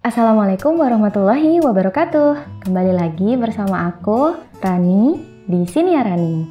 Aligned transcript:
Assalamualaikum 0.00 0.80
warahmatullahi 0.80 1.60
wabarakatuh. 1.60 2.64
Kembali 2.64 2.88
lagi 2.96 3.36
bersama 3.36 3.84
aku, 3.84 4.32
Rani, 4.64 5.20
di 5.44 5.60
sini 5.68 5.92
ya 5.92 6.00
Rani. 6.00 6.48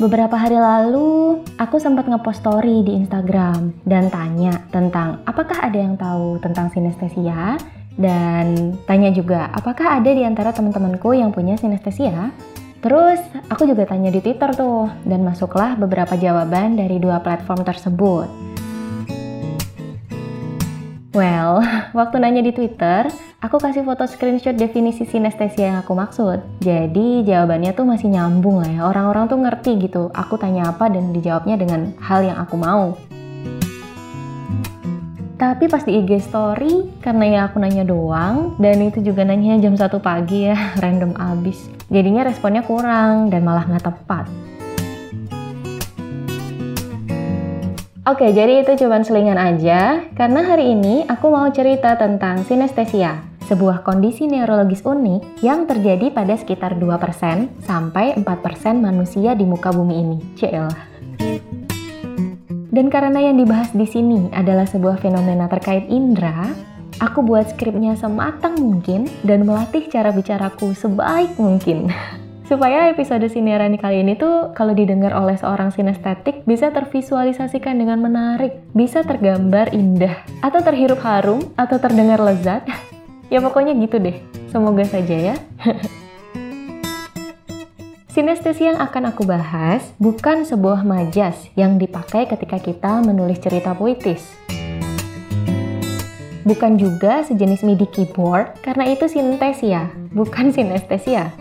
Beberapa 0.00 0.40
hari 0.40 0.56
lalu, 0.56 1.44
aku 1.60 1.76
sempat 1.76 2.08
ngepost 2.08 2.40
story 2.40 2.80
di 2.80 2.96
Instagram 2.96 3.76
dan 3.84 4.08
tanya 4.08 4.56
tentang 4.72 5.20
apakah 5.28 5.68
ada 5.68 5.76
yang 5.76 6.00
tahu 6.00 6.40
tentang 6.40 6.72
sinestesia 6.72 7.60
dan 8.00 8.72
tanya 8.88 9.12
juga 9.12 9.52
apakah 9.52 10.00
ada 10.00 10.08
di 10.08 10.24
antara 10.24 10.56
teman-temanku 10.56 11.12
yang 11.12 11.28
punya 11.28 11.60
sinestesia. 11.60 12.32
Terus 12.80 13.20
aku 13.52 13.68
juga 13.68 13.84
tanya 13.84 14.08
di 14.08 14.24
Twitter 14.24 14.48
tuh 14.56 14.88
dan 15.04 15.20
masuklah 15.28 15.76
beberapa 15.76 16.16
jawaban 16.16 16.80
dari 16.80 16.96
dua 16.96 17.20
platform 17.20 17.68
tersebut. 17.68 18.55
Well, 21.16 21.64
waktu 21.98 22.20
nanya 22.20 22.44
di 22.44 22.52
Twitter, 22.52 23.08
aku 23.40 23.56
kasih 23.56 23.88
foto 23.88 24.04
screenshot 24.04 24.52
definisi 24.52 25.08
sinestesia 25.08 25.72
yang 25.72 25.78
aku 25.80 25.96
maksud. 25.96 26.44
Jadi 26.60 27.24
jawabannya 27.24 27.72
tuh 27.72 27.88
masih 27.88 28.12
nyambung 28.12 28.60
lah 28.60 28.68
ya. 28.68 28.80
Orang-orang 28.84 29.24
tuh 29.24 29.40
ngerti 29.40 29.72
gitu. 29.88 30.12
Aku 30.12 30.36
tanya 30.36 30.68
apa 30.68 30.92
dan 30.92 31.16
dijawabnya 31.16 31.56
dengan 31.56 31.96
hal 32.04 32.20
yang 32.20 32.36
aku 32.36 32.60
mau. 32.60 33.00
Tapi 35.40 35.68
pas 35.72 35.84
di 35.88 35.96
IG 35.96 36.20
story, 36.20 37.00
karena 37.00 37.24
ya 37.24 37.40
aku 37.48 37.64
nanya 37.64 37.84
doang, 37.84 38.56
dan 38.60 38.80
itu 38.84 39.00
juga 39.00 39.24
nanya 39.24 39.56
jam 39.56 39.72
1 39.72 39.88
pagi 40.00 40.52
ya, 40.52 40.56
random 40.84 41.16
abis. 41.16 41.64
Jadinya 41.88 42.28
responnya 42.28 42.60
kurang 42.60 43.32
dan 43.32 43.40
malah 43.40 43.64
nggak 43.64 43.88
tepat. 43.88 44.28
Oke, 48.06 48.30
jadi 48.30 48.62
itu 48.62 48.86
cuma 48.86 49.02
selingan 49.02 49.34
aja, 49.34 49.98
karena 50.14 50.46
hari 50.46 50.78
ini 50.78 51.02
aku 51.10 51.26
mau 51.26 51.50
cerita 51.50 51.98
tentang 51.98 52.46
sinestesia, 52.46 53.18
sebuah 53.50 53.82
kondisi 53.82 54.30
neurologis 54.30 54.86
unik 54.86 55.42
yang 55.42 55.66
terjadi 55.66 56.14
pada 56.14 56.38
sekitar 56.38 56.78
2% 56.78 56.86
sampai 57.66 58.14
4% 58.14 58.78
manusia 58.78 59.34
di 59.34 59.42
muka 59.42 59.74
bumi 59.74 59.94
ini. 59.98 60.18
Cil. 60.38 60.70
Dan 62.70 62.94
karena 62.94 63.26
yang 63.26 63.42
dibahas 63.42 63.74
di 63.74 63.90
sini 63.90 64.30
adalah 64.30 64.70
sebuah 64.70 65.02
fenomena 65.02 65.50
terkait 65.50 65.90
indera, 65.90 66.54
aku 67.02 67.26
buat 67.26 67.58
skripnya 67.58 67.98
sematang 67.98 68.54
mungkin 68.54 69.10
dan 69.26 69.42
melatih 69.42 69.82
cara 69.90 70.14
bicaraku 70.14 70.78
sebaik 70.78 71.34
mungkin. 71.42 71.90
supaya 72.46 72.86
episode 72.94 73.26
Sinerani 73.26 73.74
kali 73.74 74.06
ini 74.06 74.14
tuh 74.14 74.54
kalau 74.54 74.70
didengar 74.70 75.10
oleh 75.18 75.34
seorang 75.34 75.74
sinestetik 75.74 76.46
bisa 76.46 76.70
tervisualisasikan 76.70 77.74
dengan 77.74 77.98
menarik, 77.98 78.62
bisa 78.70 79.02
tergambar 79.02 79.74
indah, 79.74 80.22
atau 80.46 80.62
terhirup 80.62 81.02
harum, 81.02 81.42
atau 81.58 81.82
terdengar 81.82 82.22
lezat. 82.22 82.62
ya 83.34 83.42
pokoknya 83.42 83.74
gitu 83.82 83.98
deh. 83.98 84.22
Semoga 84.54 84.86
saja 84.86 85.34
ya. 85.34 85.36
Sinestesi 88.14 88.64
yang 88.64 88.80
akan 88.80 89.12
aku 89.12 89.28
bahas 89.28 89.92
bukan 90.00 90.48
sebuah 90.48 90.88
majas 90.88 91.36
yang 91.52 91.76
dipakai 91.76 92.24
ketika 92.30 92.56
kita 92.62 93.04
menulis 93.04 93.42
cerita 93.42 93.76
puitis. 93.76 94.24
Bukan 96.46 96.78
juga 96.78 97.26
sejenis 97.26 97.66
MIDI 97.66 97.90
keyboard, 97.90 98.62
karena 98.62 98.86
itu 98.88 99.10
sintesia, 99.10 99.90
bukan 100.14 100.54
sinestesia 100.54 101.34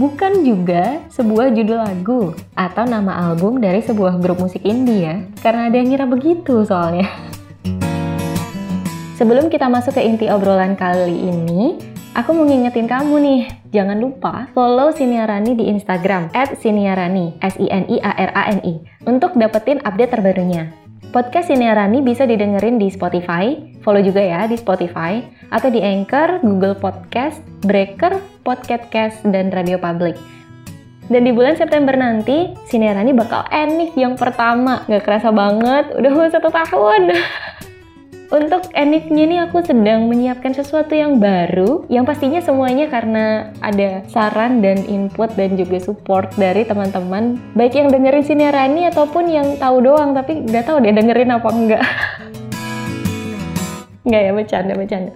bukan 0.00 0.48
juga 0.48 1.04
sebuah 1.12 1.52
judul 1.52 1.76
lagu 1.76 2.32
atau 2.56 2.88
nama 2.88 3.28
album 3.28 3.60
dari 3.60 3.84
sebuah 3.84 4.16
grup 4.16 4.40
musik 4.40 4.64
indie 4.64 5.04
ya, 5.04 5.20
karena 5.44 5.68
ada 5.68 5.76
yang 5.76 5.92
ngira 5.92 6.08
begitu 6.08 6.64
soalnya. 6.64 7.04
Sebelum 9.20 9.52
kita 9.52 9.68
masuk 9.68 9.92
ke 9.92 10.00
inti 10.00 10.32
obrolan 10.32 10.72
kali 10.72 11.28
ini, 11.28 11.76
aku 12.16 12.32
mau 12.32 12.48
ngingetin 12.48 12.88
kamu 12.88 13.14
nih, 13.20 13.42
jangan 13.76 14.00
lupa 14.00 14.48
follow 14.56 14.88
Siniarani 14.96 15.52
di 15.52 15.68
Instagram 15.68 16.32
@siniarani, 16.32 17.36
S-I-N-I-A-R-A-N-I, 17.36 19.04
untuk 19.04 19.36
dapetin 19.36 19.84
update 19.84 20.16
terbarunya. 20.16 20.72
Podcast 21.08 21.48
Siniarani 21.48 22.04
bisa 22.04 22.28
didengerin 22.28 22.76
di 22.76 22.92
Spotify, 22.92 23.56
follow 23.80 24.04
juga 24.04 24.20
ya 24.20 24.44
di 24.44 24.60
Spotify, 24.60 25.24
atau 25.48 25.72
di 25.72 25.80
Anchor, 25.80 26.44
Google 26.44 26.76
Podcast, 26.76 27.40
Breaker, 27.64 28.20
Podcast 28.44 28.84
Cast, 28.92 29.24
dan 29.24 29.48
Radio 29.48 29.80
Public. 29.80 30.20
Dan 31.08 31.24
di 31.24 31.32
bulan 31.32 31.56
September 31.56 31.96
nanti, 31.96 32.54
Sinerani 32.68 33.10
bakal 33.16 33.42
Enif 33.50 33.96
yang 33.98 34.14
pertama. 34.14 34.86
Gak 34.86 35.02
kerasa 35.02 35.34
banget, 35.34 35.90
udah 35.96 36.10
mau 36.12 36.28
satu 36.30 36.52
tahun. 36.52 37.02
Untuk 38.30 38.70
Enifnya 38.78 39.26
nih 39.26 39.42
aku 39.42 39.58
sedang 39.58 40.06
menyiapkan 40.06 40.54
sesuatu 40.54 40.94
yang 40.94 41.18
baru, 41.18 41.82
yang 41.90 42.06
pastinya 42.06 42.38
semuanya 42.38 42.86
karena 42.86 43.50
ada 43.58 44.06
saran 44.06 44.62
dan 44.62 44.86
input 44.86 45.34
dan 45.34 45.58
juga 45.58 45.82
support 45.82 46.30
dari 46.38 46.62
teman-teman, 46.62 47.42
baik 47.58 47.74
yang 47.74 47.90
dengerin 47.90 48.22
Sinerani 48.22 48.86
ataupun 48.86 49.26
yang 49.26 49.58
tahu 49.58 49.82
doang, 49.82 50.14
tapi 50.14 50.46
nggak 50.46 50.62
tahu 50.62 50.78
deh 50.78 50.94
dengerin 50.94 51.34
apa 51.34 51.48
enggak. 51.50 51.82
Nggak 54.06 54.22
ya, 54.22 54.30
bercanda, 54.30 54.78
bercanda. 54.78 55.10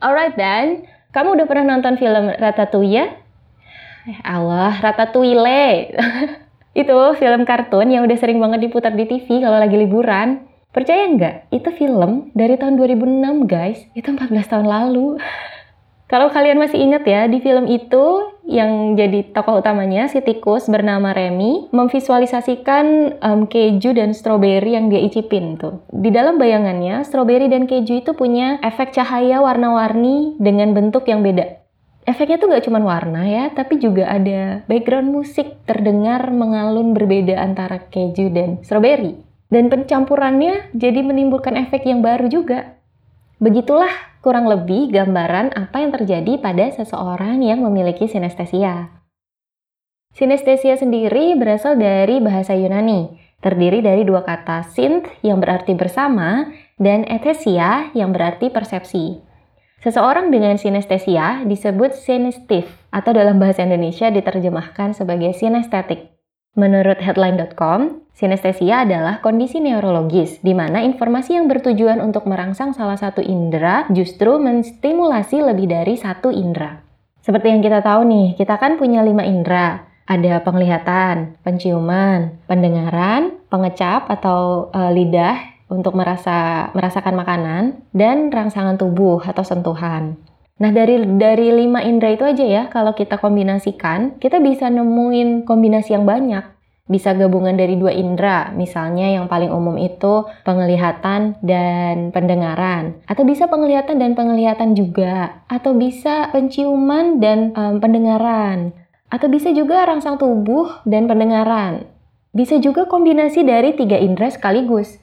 Alright 0.00 0.32
then, 0.40 0.88
kamu 1.10 1.38
udah 1.38 1.46
pernah 1.50 1.74
nonton 1.74 1.98
film 1.98 2.30
Ratatouille? 2.38 3.04
Eh 4.06 4.18
Allah, 4.22 4.78
Ratatouille. 4.78 5.90
itu 6.80 6.96
film 7.18 7.42
kartun 7.42 7.90
yang 7.90 8.06
udah 8.06 8.18
sering 8.18 8.38
banget 8.38 8.70
diputar 8.70 8.94
di 8.94 9.04
TV 9.10 9.42
kalau 9.42 9.58
lagi 9.58 9.74
liburan. 9.74 10.46
Percaya 10.70 11.10
nggak? 11.10 11.50
Itu 11.50 11.74
film 11.74 12.30
dari 12.30 12.54
tahun 12.54 12.78
2006 12.78 13.42
guys. 13.50 13.82
Itu 13.98 14.14
14 14.14 14.46
tahun 14.46 14.66
lalu. 14.70 15.18
Kalau 16.10 16.26
kalian 16.30 16.58
masih 16.58 16.78
ingat 16.78 17.06
ya, 17.06 17.30
di 17.30 17.38
film 17.38 17.70
itu 17.70 18.34
yang 18.50 18.98
jadi 18.98 19.30
tokoh 19.30 19.62
utamanya 19.62 20.10
si 20.10 20.18
tikus 20.26 20.66
bernama 20.66 21.14
Remy 21.14 21.70
memvisualisasikan 21.70 23.16
um, 23.22 23.46
keju 23.46 23.94
dan 23.94 24.10
stroberi 24.10 24.74
yang 24.74 24.90
dia 24.90 24.98
icipin 25.06 25.54
tuh. 25.54 25.86
Di 25.94 26.10
dalam 26.10 26.34
bayangannya, 26.42 27.06
stroberi 27.06 27.46
dan 27.46 27.70
keju 27.70 28.02
itu 28.02 28.10
punya 28.18 28.58
efek 28.66 28.90
cahaya 28.90 29.38
warna-warni 29.38 30.34
dengan 30.42 30.74
bentuk 30.74 31.06
yang 31.06 31.22
beda. 31.22 31.62
Efeknya 32.10 32.42
tuh 32.42 32.50
gak 32.50 32.66
cuma 32.66 32.82
warna 32.82 33.22
ya, 33.22 33.54
tapi 33.54 33.78
juga 33.78 34.10
ada 34.10 34.66
background 34.66 35.14
musik 35.14 35.62
terdengar 35.62 36.34
mengalun 36.34 36.90
berbeda 36.90 37.38
antara 37.38 37.86
keju 37.86 38.34
dan 38.34 38.58
stroberi. 38.66 39.14
Dan 39.46 39.70
pencampurannya 39.70 40.74
jadi 40.74 41.06
menimbulkan 41.06 41.54
efek 41.54 41.86
yang 41.86 42.02
baru 42.02 42.26
juga. 42.26 42.79
Begitulah 43.40 44.20
kurang 44.20 44.44
lebih 44.44 44.92
gambaran 44.92 45.56
apa 45.56 45.80
yang 45.80 45.96
terjadi 45.96 46.36
pada 46.44 46.68
seseorang 46.76 47.40
yang 47.40 47.64
memiliki 47.64 48.04
sinestesia. 48.04 48.92
Sinestesia 50.12 50.76
sendiri 50.76 51.32
berasal 51.40 51.80
dari 51.80 52.20
bahasa 52.20 52.52
Yunani, 52.52 53.16
terdiri 53.40 53.80
dari 53.80 54.04
dua 54.04 54.28
kata 54.28 54.68
synth 54.68 55.08
yang 55.24 55.40
berarti 55.40 55.72
bersama 55.72 56.52
dan 56.76 57.08
ethesia 57.08 57.88
yang 57.96 58.12
berarti 58.12 58.52
persepsi. 58.52 59.24
Seseorang 59.80 60.28
dengan 60.28 60.60
sinestesia 60.60 61.40
disebut 61.48 61.96
sinestif 61.96 62.68
atau 62.92 63.16
dalam 63.16 63.40
bahasa 63.40 63.64
Indonesia 63.64 64.12
diterjemahkan 64.12 64.92
sebagai 64.92 65.32
sinestetik. 65.32 66.19
Menurut 66.58 66.98
headline.com, 66.98 68.02
sinestesia 68.10 68.82
adalah 68.82 69.22
kondisi 69.22 69.62
neurologis 69.62 70.42
di 70.42 70.50
mana 70.50 70.82
informasi 70.82 71.38
yang 71.38 71.46
bertujuan 71.46 72.02
untuk 72.02 72.26
merangsang 72.26 72.74
salah 72.74 72.98
satu 72.98 73.22
indera 73.22 73.86
justru 73.94 74.36
menstimulasi 74.42 75.40
lebih 75.40 75.70
dari 75.70 75.94
satu 75.94 76.34
indera. 76.34 76.82
Seperti 77.22 77.54
yang 77.54 77.62
kita 77.62 77.80
tahu 77.86 78.02
nih, 78.02 78.28
kita 78.34 78.58
kan 78.58 78.76
punya 78.76 79.06
lima 79.06 79.22
indera. 79.22 79.86
Ada 80.10 80.42
penglihatan, 80.42 81.38
penciuman, 81.46 82.34
pendengaran, 82.50 83.38
pengecap 83.46 84.10
atau 84.10 84.74
e, 84.74 84.80
lidah 84.90 85.38
untuk 85.70 85.94
merasa 85.94 86.68
merasakan 86.74 87.14
makanan, 87.14 87.62
dan 87.94 88.28
rangsangan 88.34 88.74
tubuh 88.74 89.22
atau 89.22 89.46
sentuhan. 89.46 90.18
Nah, 90.60 90.70
dari 90.76 91.00
dari 91.16 91.48
lima 91.56 91.80
indera 91.80 92.12
itu 92.12 92.24
aja 92.28 92.44
ya, 92.44 92.62
kalau 92.68 92.92
kita 92.92 93.16
kombinasikan, 93.16 94.20
kita 94.20 94.44
bisa 94.44 94.68
nemuin 94.68 95.48
kombinasi 95.48 95.96
yang 95.96 96.04
banyak. 96.04 96.44
Bisa 96.90 97.14
gabungan 97.14 97.54
dari 97.54 97.78
dua 97.78 97.94
indera, 97.94 98.50
misalnya 98.52 99.08
yang 99.08 99.30
paling 99.30 99.48
umum 99.48 99.78
itu 99.78 100.26
penglihatan 100.42 101.38
dan 101.40 102.10
pendengaran. 102.12 103.00
Atau 103.06 103.24
bisa 103.24 103.46
penglihatan 103.46 103.96
dan 104.02 104.12
penglihatan 104.12 104.76
juga. 104.76 105.46
Atau 105.46 105.78
bisa 105.78 106.28
penciuman 106.34 107.22
dan 107.22 107.54
um, 107.56 107.78
pendengaran. 107.80 108.74
Atau 109.06 109.30
bisa 109.30 109.54
juga 109.54 109.86
rangsang 109.86 110.18
tubuh 110.18 110.82
dan 110.82 111.06
pendengaran. 111.06 111.88
Bisa 112.34 112.58
juga 112.58 112.84
kombinasi 112.90 113.46
dari 113.46 113.72
tiga 113.78 113.96
indera 113.96 114.28
sekaligus. 114.28 114.98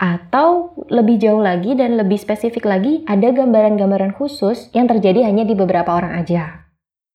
Atau 0.00 0.72
lebih 0.88 1.20
jauh 1.20 1.44
lagi 1.44 1.76
dan 1.76 2.00
lebih 2.00 2.16
spesifik 2.16 2.64
lagi, 2.64 3.04
ada 3.04 3.36
gambaran-gambaran 3.36 4.16
khusus 4.16 4.72
yang 4.72 4.88
terjadi 4.88 5.28
hanya 5.28 5.44
di 5.44 5.52
beberapa 5.52 5.92
orang 5.92 6.24
aja. 6.24 6.64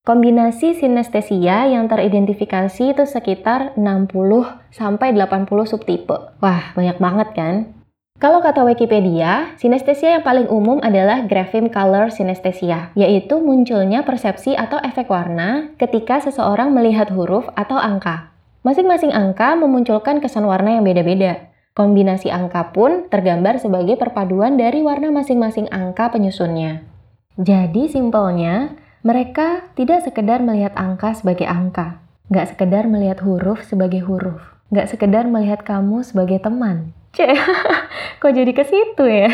Kombinasi 0.06 0.78
sinestesia 0.78 1.66
yang 1.66 1.90
teridentifikasi 1.90 2.94
itu 2.94 3.04
sekitar 3.10 3.74
60 3.74 4.06
sampai 4.70 5.10
80 5.10 5.66
subtipe. 5.66 6.38
Wah, 6.38 6.70
banyak 6.78 7.02
banget 7.02 7.28
kan? 7.34 7.54
Kalau 8.22 8.38
kata 8.38 8.62
Wikipedia, 8.62 9.58
sinestesia 9.58 10.14
yang 10.16 10.24
paling 10.24 10.46
umum 10.46 10.78
adalah 10.78 11.26
grapheme 11.26 11.68
color 11.74 12.14
sinestesia, 12.14 12.94
yaitu 12.94 13.42
munculnya 13.42 14.06
persepsi 14.06 14.54
atau 14.54 14.78
efek 14.78 15.10
warna 15.10 15.74
ketika 15.74 16.22
seseorang 16.22 16.70
melihat 16.70 17.10
huruf 17.10 17.50
atau 17.58 17.74
angka. 17.74 18.30
Masing-masing 18.62 19.10
angka 19.10 19.58
memunculkan 19.58 20.22
kesan 20.22 20.46
warna 20.46 20.78
yang 20.78 20.86
beda-beda. 20.86 21.50
Kombinasi 21.76 22.32
angka 22.32 22.72
pun 22.72 23.04
tergambar 23.12 23.60
sebagai 23.60 24.00
perpaduan 24.00 24.56
dari 24.56 24.80
warna 24.80 25.12
masing-masing 25.12 25.68
angka 25.68 26.08
penyusunnya. 26.08 26.80
Jadi 27.36 27.92
simpelnya, 27.92 28.72
mereka 29.04 29.68
tidak 29.76 30.00
sekedar 30.08 30.40
melihat 30.40 30.72
angka 30.72 31.12
sebagai 31.12 31.44
angka, 31.44 32.00
nggak 32.32 32.56
sekedar 32.56 32.88
melihat 32.88 33.20
huruf 33.20 33.60
sebagai 33.60 34.00
huruf, 34.08 34.40
nggak 34.72 34.88
sekedar 34.88 35.28
melihat 35.28 35.60
kamu 35.68 36.00
sebagai 36.00 36.40
teman. 36.40 36.96
Cek, 37.12 37.36
kok 38.24 38.32
jadi 38.32 38.52
ke 38.56 38.64
situ 38.64 39.04
ya? 39.04 39.28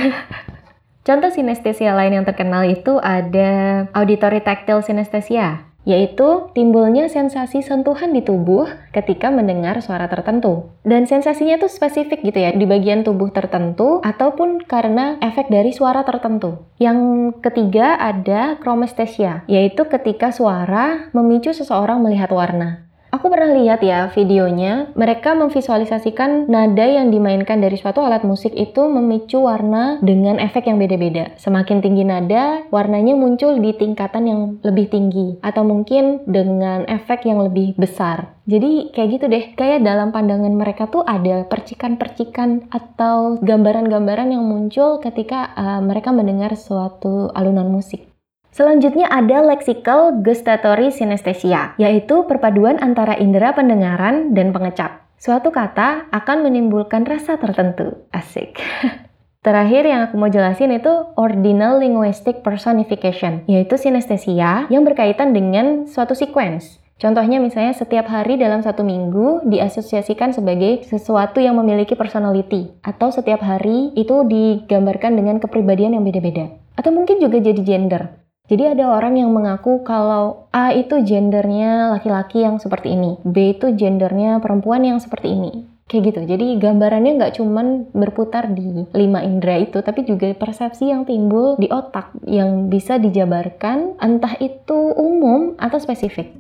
Contoh 1.07 1.31
sinestesia 1.31 1.95
lain 1.95 2.19
yang 2.19 2.27
terkenal 2.27 2.67
itu 2.67 2.99
ada 2.99 3.87
auditory 3.95 4.43
tactile 4.43 4.83
sinestesia, 4.83 5.63
yaitu 5.83 6.51
timbulnya 6.55 7.11
sensasi 7.11 7.63
sentuhan 7.63 8.15
di 8.15 8.23
tubuh 8.23 8.71
ketika 8.95 9.35
mendengar 9.35 9.83
suara 9.83 10.07
tertentu. 10.07 10.71
Dan 10.87 11.07
sensasinya 11.11 11.59
tuh 11.59 11.71
spesifik 11.71 12.23
gitu 12.23 12.39
ya, 12.39 12.55
di 12.55 12.67
bagian 12.67 13.03
tubuh 13.03 13.35
tertentu 13.35 13.99
ataupun 14.03 14.63
karena 14.63 15.19
efek 15.19 15.51
dari 15.51 15.75
suara 15.75 16.07
tertentu. 16.07 16.63
Yang 16.79 16.99
ketiga 17.43 17.99
ada 17.99 18.59
chromesthesia, 18.63 19.43
yaitu 19.51 19.87
ketika 19.91 20.31
suara 20.31 21.11
memicu 21.11 21.51
seseorang 21.51 21.99
melihat 22.03 22.31
warna. 22.31 22.92
Aku 23.13 23.29
pernah 23.29 23.53
lihat 23.53 23.85
ya 23.85 24.09
videonya, 24.09 24.89
mereka 24.97 25.37
memvisualisasikan 25.37 26.49
nada 26.49 26.89
yang 26.89 27.13
dimainkan 27.13 27.61
dari 27.61 27.77
suatu 27.77 28.01
alat 28.01 28.25
musik 28.25 28.57
itu 28.57 28.89
memicu 28.89 29.37
warna 29.45 30.01
dengan 30.01 30.41
efek 30.41 30.65
yang 30.65 30.81
beda-beda. 30.81 31.37
Semakin 31.37 31.85
tinggi 31.85 32.09
nada, 32.09 32.65
warnanya 32.73 33.13
muncul 33.13 33.61
di 33.61 33.77
tingkatan 33.77 34.25
yang 34.25 34.41
lebih 34.65 34.89
tinggi 34.89 35.37
atau 35.45 35.61
mungkin 35.61 36.25
dengan 36.25 36.89
efek 36.89 37.29
yang 37.29 37.45
lebih 37.45 37.77
besar. 37.77 38.33
Jadi 38.49 38.89
kayak 38.97 39.09
gitu 39.21 39.25
deh, 39.29 39.45
kayak 39.61 39.85
dalam 39.85 40.09
pandangan 40.09 40.57
mereka 40.57 40.89
tuh 40.89 41.05
ada 41.05 41.45
percikan-percikan 41.47 42.73
atau 42.73 43.37
gambaran-gambaran 43.45 44.33
yang 44.33 44.43
muncul 44.49 45.05
ketika 45.05 45.53
uh, 45.53 45.85
mereka 45.85 46.17
mendengar 46.17 46.57
suatu 46.57 47.29
alunan 47.37 47.69
musik. 47.69 48.12
Selanjutnya 48.53 49.09
ada 49.09 49.41
lexical 49.41 50.21
gustatory 50.21 50.93
synesthesia, 50.93 51.73
yaitu 51.81 52.29
perpaduan 52.29 52.77
antara 52.85 53.17
indera 53.17 53.57
pendengaran 53.57 54.37
dan 54.37 54.53
pengecap. 54.53 55.09
Suatu 55.17 55.49
kata 55.49 56.13
akan 56.13 56.45
menimbulkan 56.45 57.09
rasa 57.09 57.41
tertentu. 57.41 58.05
Asik. 58.13 58.61
Terakhir 59.47 59.89
yang 59.89 60.05
aku 60.05 60.21
mau 60.21 60.29
jelasin 60.29 60.69
itu 60.69 60.93
ordinal 61.17 61.81
linguistic 61.81 62.45
personification, 62.45 63.41
yaitu 63.49 63.81
sinestesia 63.81 64.69
yang 64.69 64.85
berkaitan 64.85 65.33
dengan 65.33 65.89
suatu 65.89 66.13
sequence. 66.13 66.77
Contohnya 67.01 67.41
misalnya 67.41 67.73
setiap 67.73 68.07
hari 68.07 68.37
dalam 68.39 68.61
satu 68.61 68.85
minggu 68.85 69.49
diasosiasikan 69.49 70.37
sebagai 70.37 70.85
sesuatu 70.87 71.41
yang 71.41 71.57
memiliki 71.57 71.97
personality, 71.97 72.71
atau 72.85 73.09
setiap 73.09 73.41
hari 73.41 73.97
itu 73.97 74.23
digambarkan 74.29 75.17
dengan 75.17 75.41
kepribadian 75.41 75.97
yang 75.97 76.05
beda-beda. 76.05 76.53
Atau 76.77 76.93
mungkin 76.93 77.19
juga 77.19 77.41
jadi 77.41 77.59
gender. 77.65 78.23
Jadi 78.51 78.75
ada 78.75 78.91
orang 78.91 79.17
yang 79.17 79.31
mengaku 79.31 79.87
kalau 79.87 80.51
A 80.51 80.75
itu 80.75 80.99
gendernya 81.07 81.95
laki-laki 81.95 82.43
yang 82.43 82.59
seperti 82.59 82.99
ini, 82.99 83.17
B 83.23 83.55
itu 83.55 83.71
gendernya 83.73 84.43
perempuan 84.43 84.83
yang 84.83 84.99
seperti 84.99 85.33
ini. 85.33 85.53
Kayak 85.87 86.03
gitu. 86.11 86.21
Jadi 86.25 86.47
gambarannya 86.59 87.13
nggak 87.21 87.35
cuman 87.39 87.93
berputar 87.95 88.51
di 88.51 88.89
lima 88.97 89.23
indera 89.23 89.63
itu, 89.63 89.79
tapi 89.85 90.03
juga 90.03 90.33
persepsi 90.35 90.91
yang 90.91 91.07
timbul 91.07 91.55
di 91.61 91.71
otak 91.71 92.17
yang 92.27 92.67
bisa 92.67 92.99
dijabarkan 92.99 94.01
entah 94.03 94.35
itu 94.43 94.79
umum 94.97 95.55
atau 95.61 95.79
spesifik. 95.79 96.33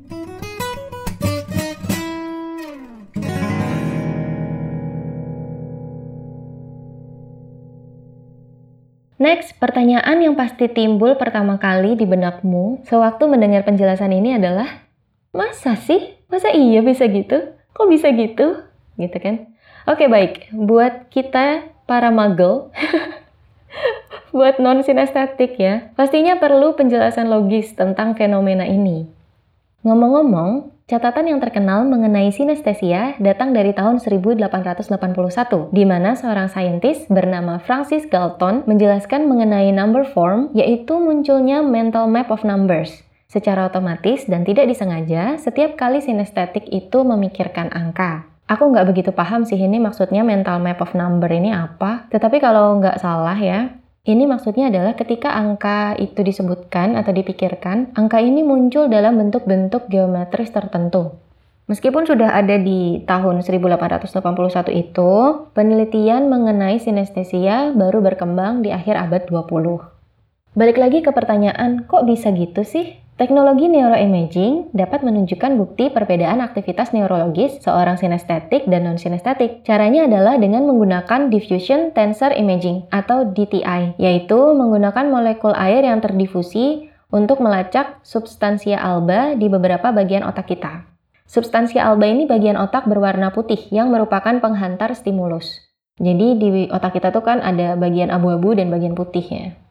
Next, 9.22 9.54
pertanyaan 9.62 10.18
yang 10.18 10.34
pasti 10.34 10.66
timbul 10.66 11.14
pertama 11.14 11.54
kali 11.54 11.94
di 11.94 12.02
benakmu 12.02 12.82
sewaktu 12.90 13.30
mendengar 13.30 13.62
penjelasan 13.62 14.10
ini 14.10 14.34
adalah, 14.34 14.82
masa 15.30 15.78
sih? 15.78 16.18
Masa 16.26 16.50
iya 16.50 16.82
bisa 16.82 17.06
gitu? 17.06 17.54
Kok 17.70 17.86
bisa 17.86 18.10
gitu? 18.10 18.66
Gitu 18.98 19.14
kan? 19.22 19.46
Oke 19.86 20.10
baik, 20.10 20.50
buat 20.50 21.06
kita 21.14 21.70
para 21.86 22.10
magel, 22.10 22.74
buat 24.34 24.58
non 24.58 24.82
sinestetik 24.82 25.54
ya, 25.54 25.94
pastinya 25.94 26.42
perlu 26.42 26.74
penjelasan 26.74 27.30
logis 27.30 27.78
tentang 27.78 28.18
fenomena 28.18 28.66
ini. 28.66 29.06
Ngomong-ngomong, 29.86 30.71
Catatan 30.90 31.30
yang 31.30 31.38
terkenal 31.38 31.86
mengenai 31.86 32.34
sinestesia 32.34 33.14
datang 33.22 33.54
dari 33.54 33.70
tahun 33.70 34.02
1881, 34.02 35.70
di 35.70 35.84
mana 35.86 36.18
seorang 36.18 36.50
saintis 36.50 37.06
bernama 37.06 37.62
Francis 37.62 38.04
Galton 38.10 38.66
menjelaskan 38.66 39.30
mengenai 39.30 39.70
number 39.70 40.02
form, 40.02 40.50
yaitu 40.52 40.98
munculnya 40.98 41.62
mental 41.62 42.10
map 42.10 42.34
of 42.34 42.42
numbers. 42.42 43.06
Secara 43.30 43.70
otomatis 43.70 44.28
dan 44.28 44.44
tidak 44.44 44.68
disengaja, 44.68 45.40
setiap 45.40 45.78
kali 45.78 46.04
sinestetik 46.04 46.68
itu 46.68 47.00
memikirkan 47.00 47.72
angka. 47.72 48.28
Aku 48.44 48.68
nggak 48.68 48.92
begitu 48.92 49.10
paham 49.16 49.48
sih 49.48 49.56
ini 49.56 49.80
maksudnya 49.80 50.20
mental 50.20 50.60
map 50.60 50.82
of 50.84 50.92
number 50.92 51.32
ini 51.32 51.48
apa, 51.54 52.10
tetapi 52.12 52.36
kalau 52.42 52.76
nggak 52.82 53.00
salah 53.00 53.38
ya, 53.38 53.72
ini 54.02 54.26
maksudnya 54.26 54.66
adalah 54.66 54.98
ketika 54.98 55.30
angka 55.30 55.94
itu 55.94 56.26
disebutkan 56.26 56.98
atau 56.98 57.14
dipikirkan, 57.14 57.94
angka 57.94 58.18
ini 58.18 58.42
muncul 58.42 58.90
dalam 58.90 59.14
bentuk-bentuk 59.14 59.86
geometris 59.86 60.50
tertentu. 60.50 61.14
Meskipun 61.70 62.10
sudah 62.10 62.34
ada 62.34 62.58
di 62.58 63.06
tahun 63.06 63.46
1881 63.46 64.74
itu, 64.74 65.12
penelitian 65.54 66.26
mengenai 66.26 66.82
sinestesia 66.82 67.70
baru 67.78 68.02
berkembang 68.02 68.66
di 68.66 68.74
akhir 68.74 68.98
abad 68.98 69.30
20. 69.30 69.78
Balik 70.58 70.82
lagi 70.82 70.98
ke 71.06 71.14
pertanyaan, 71.14 71.86
kok 71.86 72.02
bisa 72.02 72.34
gitu 72.34 72.66
sih? 72.66 72.98
Teknologi 73.12 73.68
neuroimaging 73.68 74.72
dapat 74.72 75.04
menunjukkan 75.04 75.60
bukti 75.60 75.92
perbedaan 75.92 76.40
aktivitas 76.40 76.96
neurologis 76.96 77.60
seorang 77.60 78.00
sinestetik 78.00 78.64
dan 78.64 78.88
non-sinestetik. 78.88 79.68
Caranya 79.68 80.08
adalah 80.08 80.40
dengan 80.40 80.64
menggunakan 80.64 81.28
diffusion 81.28 81.92
tensor 81.92 82.32
imaging 82.32 82.88
atau 82.88 83.28
DTI, 83.28 84.00
yaitu 84.00 84.40
menggunakan 84.56 85.12
molekul 85.12 85.52
air 85.52 85.84
yang 85.84 86.00
terdifusi 86.00 86.88
untuk 87.12 87.44
melacak 87.44 88.00
substansia 88.00 88.80
alba 88.80 89.36
di 89.36 89.52
beberapa 89.52 89.92
bagian 89.92 90.24
otak 90.24 90.48
kita. 90.48 90.88
Substansia 91.28 91.84
alba 91.84 92.08
ini 92.08 92.24
bagian 92.24 92.56
otak 92.56 92.88
berwarna 92.88 93.28
putih 93.28 93.60
yang 93.68 93.92
merupakan 93.92 94.40
penghantar 94.40 94.96
stimulus. 94.96 95.60
Jadi 96.00 96.40
di 96.40 96.48
otak 96.72 96.96
kita 96.96 97.12
tuh 97.12 97.20
kan 97.20 97.44
ada 97.44 97.76
bagian 97.76 98.08
abu-abu 98.08 98.56
dan 98.56 98.72
bagian 98.72 98.96
putihnya. 98.96 99.61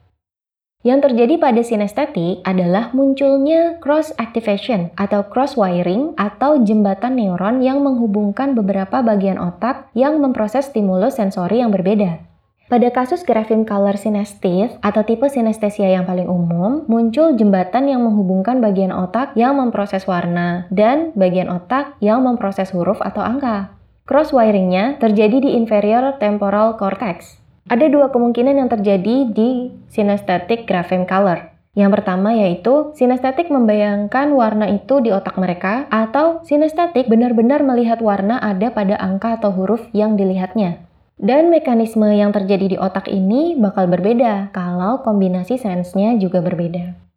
Yang 0.82 1.14
terjadi 1.14 1.38
pada 1.38 1.62
sinestetik 1.62 2.42
adalah 2.42 2.90
munculnya 2.90 3.78
cross 3.78 4.10
activation 4.18 4.90
atau 4.98 5.22
cross 5.30 5.54
wiring 5.54 6.18
atau 6.18 6.58
jembatan 6.58 7.22
neuron 7.22 7.62
yang 7.62 7.86
menghubungkan 7.86 8.58
beberapa 8.58 9.06
bagian 9.06 9.38
otak 9.38 9.94
yang 9.94 10.18
memproses 10.18 10.74
stimulus 10.74 11.22
sensori 11.22 11.62
yang 11.62 11.70
berbeda. 11.70 12.26
Pada 12.66 12.88
kasus 12.90 13.22
grapheme 13.22 13.62
color 13.62 13.94
synesthesia 13.94 14.74
atau 14.82 15.06
tipe 15.06 15.30
sinestesia 15.30 15.92
yang 15.92 16.08
paling 16.08 16.26
umum, 16.26 16.82
muncul 16.90 17.38
jembatan 17.38 17.86
yang 17.86 18.02
menghubungkan 18.02 18.58
bagian 18.58 18.90
otak 18.90 19.38
yang 19.38 19.62
memproses 19.62 20.10
warna 20.10 20.66
dan 20.74 21.14
bagian 21.14 21.52
otak 21.52 21.94
yang 22.02 22.26
memproses 22.26 22.74
huruf 22.74 22.98
atau 23.06 23.22
angka. 23.22 23.76
Cross 24.10 24.34
wiringnya 24.34 24.98
terjadi 24.98 25.46
di 25.46 25.54
inferior 25.54 26.18
temporal 26.18 26.74
cortex 26.80 27.41
ada 27.70 27.86
dua 27.92 28.10
kemungkinan 28.10 28.56
yang 28.58 28.70
terjadi 28.72 29.30
di 29.30 29.70
synesthetic 29.92 30.66
grapheme 30.66 31.06
color. 31.06 31.52
Yang 31.72 31.92
pertama 32.00 32.36
yaitu 32.36 32.92
sinestetik 33.00 33.48
membayangkan 33.48 34.36
warna 34.36 34.68
itu 34.68 35.00
di 35.00 35.08
otak 35.08 35.40
mereka 35.40 35.88
atau 35.88 36.44
sinestetik 36.44 37.08
benar-benar 37.08 37.64
melihat 37.64 38.04
warna 38.04 38.44
ada 38.44 38.76
pada 38.76 39.00
angka 39.00 39.40
atau 39.40 39.56
huruf 39.56 39.88
yang 39.96 40.20
dilihatnya. 40.20 40.84
Dan 41.22 41.54
mekanisme 41.54 42.12
yang 42.12 42.34
terjadi 42.36 42.76
di 42.76 42.78
otak 42.82 43.08
ini 43.08 43.56
bakal 43.56 43.88
berbeda 43.88 44.52
kalau 44.52 45.00
kombinasi 45.06 45.56
sense-nya 45.56 46.18
juga 46.18 46.42
berbeda. 46.42 47.11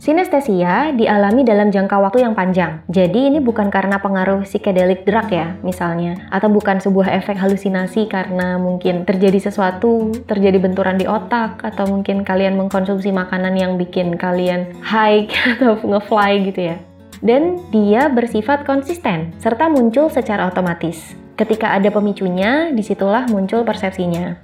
Sinestesia 0.00 0.96
dialami 0.96 1.44
dalam 1.44 1.68
jangka 1.68 2.00
waktu 2.00 2.24
yang 2.24 2.32
panjang. 2.32 2.80
Jadi 2.88 3.28
ini 3.28 3.36
bukan 3.36 3.68
karena 3.68 4.00
pengaruh 4.00 4.48
psychedelic 4.48 5.04
drug 5.04 5.28
ya, 5.28 5.60
misalnya, 5.60 6.24
atau 6.32 6.48
bukan 6.48 6.80
sebuah 6.80 7.12
efek 7.20 7.36
halusinasi 7.36 8.08
karena 8.08 8.56
mungkin 8.56 9.04
terjadi 9.04 9.52
sesuatu, 9.52 10.08
terjadi 10.24 10.56
benturan 10.56 10.96
di 10.96 11.04
otak, 11.04 11.60
atau 11.60 11.84
mungkin 11.84 12.24
kalian 12.24 12.56
mengkonsumsi 12.56 13.12
makanan 13.12 13.52
yang 13.60 13.76
bikin 13.76 14.16
kalian 14.16 14.72
high 14.80 15.28
atau 15.60 15.76
ngefly 15.84 16.48
gitu 16.48 16.72
ya. 16.72 16.76
Dan 17.20 17.60
dia 17.68 18.08
bersifat 18.08 18.64
konsisten 18.64 19.36
serta 19.36 19.68
muncul 19.68 20.08
secara 20.08 20.48
otomatis. 20.48 21.12
Ketika 21.36 21.76
ada 21.76 21.92
pemicunya, 21.92 22.72
di 22.72 22.80
situlah 22.80 23.28
muncul 23.28 23.68
persepsinya. 23.68 24.40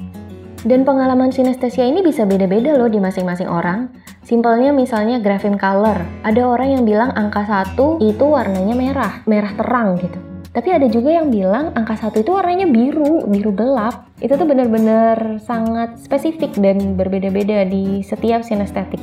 Dan 0.68 0.84
pengalaman 0.84 1.32
sinestesia 1.32 1.88
ini 1.88 2.04
bisa 2.04 2.28
beda-beda 2.28 2.76
loh 2.76 2.92
di 2.92 3.00
masing-masing 3.00 3.48
orang. 3.48 3.88
Simpelnya 4.26 4.75
misalnya 4.75 5.23
grapheme 5.23 5.54
color. 5.54 6.02
Ada 6.26 6.42
orang 6.42 6.75
yang 6.75 6.83
bilang 6.83 7.14
angka 7.14 7.47
1 7.47 8.02
itu 8.02 8.25
warnanya 8.26 8.75
merah, 8.75 9.23
merah 9.23 9.54
terang 9.54 10.02
gitu. 10.02 10.18
Tapi 10.50 10.66
ada 10.75 10.90
juga 10.90 11.14
yang 11.14 11.30
bilang 11.30 11.71
angka 11.78 11.95
1 11.95 12.26
itu 12.26 12.35
warnanya 12.35 12.66
biru, 12.66 13.23
biru 13.30 13.54
gelap. 13.54 14.11
Itu 14.18 14.35
tuh 14.35 14.50
benar-benar 14.50 15.38
sangat 15.47 16.02
spesifik 16.02 16.59
dan 16.59 16.99
berbeda-beda 16.99 17.71
di 17.71 18.02
setiap 18.02 18.42
sinestetik. 18.42 18.99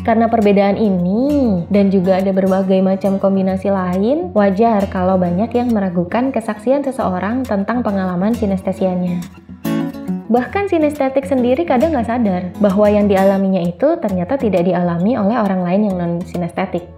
Karena 0.00 0.32
perbedaan 0.32 0.80
ini 0.80 1.60
dan 1.68 1.92
juga 1.92 2.24
ada 2.24 2.32
berbagai 2.32 2.80
macam 2.80 3.20
kombinasi 3.20 3.68
lain, 3.68 4.32
wajar 4.32 4.88
kalau 4.88 5.20
banyak 5.20 5.52
yang 5.52 5.68
meragukan 5.76 6.32
kesaksian 6.32 6.80
seseorang 6.80 7.44
tentang 7.44 7.84
pengalaman 7.84 8.32
sinestesianya. 8.32 9.20
Bahkan 10.32 10.72
sinestetik 10.72 11.28
sendiri 11.28 11.68
kadang 11.68 11.92
nggak 11.92 12.08
sadar 12.08 12.42
bahwa 12.56 12.88
yang 12.88 13.04
dialaminya 13.04 13.60
itu 13.60 14.00
ternyata 14.00 14.40
tidak 14.40 14.64
dialami 14.64 15.12
oleh 15.12 15.36
orang 15.36 15.60
lain 15.60 15.92
yang 15.92 15.96
non-sinestetik. 16.00 16.88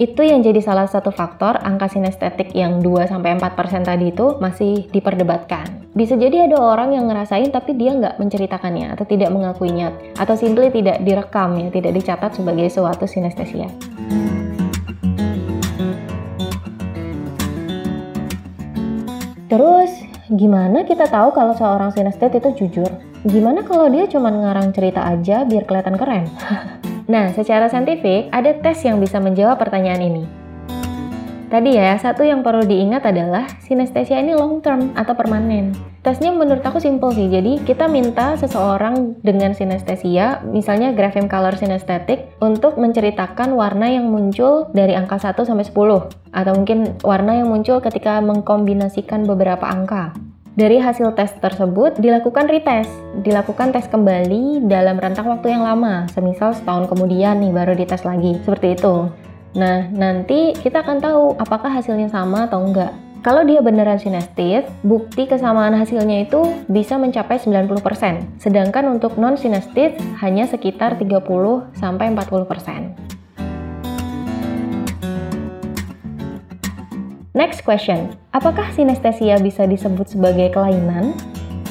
Itu 0.00 0.24
yang 0.24 0.40
jadi 0.40 0.56
salah 0.64 0.88
satu 0.88 1.12
faktor 1.12 1.60
angka 1.60 1.92
sinestetik 1.92 2.56
yang 2.56 2.80
2-4% 2.80 3.84
tadi 3.84 4.16
itu 4.16 4.40
masih 4.40 4.88
diperdebatkan. 4.88 5.92
Bisa 5.92 6.16
jadi 6.16 6.48
ada 6.48 6.56
orang 6.56 6.96
yang 6.96 7.04
ngerasain 7.12 7.52
tapi 7.52 7.76
dia 7.76 7.92
nggak 7.92 8.16
menceritakannya 8.16 8.96
atau 8.96 9.04
tidak 9.04 9.28
mengakuinya 9.28 9.92
atau 10.16 10.32
simply 10.32 10.72
tidak 10.72 11.04
direkam 11.04 11.52
ya, 11.52 11.68
tidak 11.68 12.00
dicatat 12.00 12.32
sebagai 12.32 12.72
suatu 12.72 13.04
sinestesia. 13.04 13.68
Terus, 19.52 20.07
gimana 20.28 20.84
kita 20.84 21.08
tahu 21.08 21.32
kalau 21.32 21.56
seorang 21.56 21.88
sinestet 21.92 22.36
itu 22.36 22.52
jujur? 22.52 22.90
Gimana 23.24 23.64
kalau 23.64 23.88
dia 23.88 24.04
cuma 24.04 24.28
ngarang 24.28 24.76
cerita 24.76 25.00
aja 25.00 25.48
biar 25.48 25.64
kelihatan 25.64 25.96
keren? 25.96 26.28
Nah, 27.08 27.32
secara 27.32 27.72
saintifik, 27.72 28.28
ada 28.28 28.52
tes 28.60 28.84
yang 28.84 29.00
bisa 29.00 29.16
menjawab 29.16 29.56
pertanyaan 29.56 30.04
ini. 30.04 30.24
Tadi 31.48 31.80
ya, 31.80 31.96
satu 31.96 32.28
yang 32.28 32.44
perlu 32.44 32.60
diingat 32.60 33.08
adalah 33.08 33.48
sinestesia 33.64 34.20
ini 34.20 34.36
long 34.36 34.60
term 34.60 34.92
atau 34.92 35.16
permanen. 35.16 35.72
Tesnya 36.04 36.28
menurut 36.28 36.60
aku 36.60 36.76
simple 36.76 37.08
sih, 37.16 37.24
jadi 37.24 37.64
kita 37.64 37.88
minta 37.88 38.36
seseorang 38.36 39.16
dengan 39.24 39.56
sinestesia, 39.56 40.44
misalnya 40.44 40.92
grapheme 40.92 41.24
color 41.24 41.56
synesthetic, 41.56 42.28
untuk 42.44 42.76
menceritakan 42.76 43.56
warna 43.56 43.88
yang 43.88 44.12
muncul 44.12 44.68
dari 44.76 44.92
angka 44.92 45.16
1 45.16 45.48
sampai 45.48 45.64
10, 45.64 46.12
atau 46.36 46.52
mungkin 46.52 47.00
warna 47.00 47.40
yang 47.40 47.48
muncul 47.48 47.80
ketika 47.80 48.20
mengkombinasikan 48.20 49.24
beberapa 49.24 49.64
angka. 49.64 50.12
Dari 50.52 50.76
hasil 50.76 51.16
tes 51.16 51.32
tersebut 51.40 51.96
dilakukan 51.96 52.44
retest, 52.44 52.92
dilakukan 53.24 53.72
tes 53.72 53.88
kembali 53.88 54.68
dalam 54.68 55.00
rentang 55.00 55.32
waktu 55.32 55.56
yang 55.56 55.64
lama, 55.64 56.04
semisal 56.12 56.52
setahun 56.52 56.92
kemudian 56.92 57.40
nih 57.40 57.56
baru 57.56 57.72
dites 57.72 58.04
lagi, 58.04 58.36
seperti 58.44 58.76
itu. 58.76 59.08
Nah, 59.56 59.88
nanti 59.88 60.52
kita 60.52 60.84
akan 60.84 60.98
tahu 61.00 61.24
apakah 61.40 61.72
hasilnya 61.72 62.12
sama 62.12 62.44
atau 62.44 62.60
enggak. 62.60 62.92
Kalau 63.18 63.42
dia 63.42 63.58
beneran 63.58 63.98
sinestis, 63.98 64.62
bukti 64.86 65.26
kesamaan 65.26 65.74
hasilnya 65.74 66.28
itu 66.28 66.38
bisa 66.70 66.94
mencapai 67.00 67.42
90%, 67.42 68.38
sedangkan 68.38 68.94
untuk 68.94 69.18
non 69.18 69.34
sinestis 69.34 69.98
hanya 70.22 70.46
sekitar 70.46 70.94
30 71.00 71.26
sampai 71.74 72.14
40%. 72.14 73.18
Next 77.34 77.62
question, 77.66 78.14
apakah 78.30 78.70
sinestesia 78.74 79.38
bisa 79.42 79.66
disebut 79.66 80.10
sebagai 80.10 80.54
kelainan? 80.54 81.14